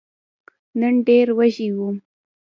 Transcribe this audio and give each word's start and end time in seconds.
نن 0.79 0.93
ډېر 1.07 1.27
وږی 1.37 1.69
وم! 1.77 1.95